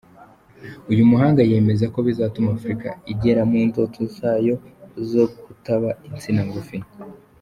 [0.91, 4.55] Uyu muhanga yemeza ko bizatuma Afurika igera ku ndoto zayo
[5.09, 6.77] zo kutaba insina ngufi.